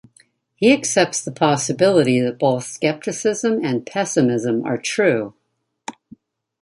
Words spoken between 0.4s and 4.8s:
He accepts the possibility that both scepticism and pessimism are